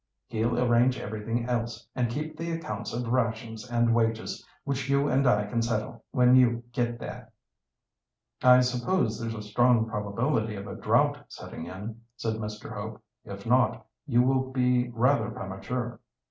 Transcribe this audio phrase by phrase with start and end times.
[0.29, 5.27] He'll arrange everything else and keep the accounts of rations and wages, which you and
[5.27, 7.31] I can settle when you get there."
[8.41, 12.73] "I suppose there's a strong probability of a drought setting in," said Mr.
[12.75, 15.99] Hope; "if not, you will be rather premature."